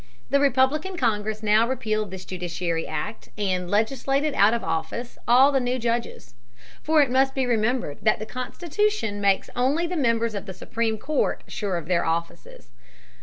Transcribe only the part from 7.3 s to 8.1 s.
be remembered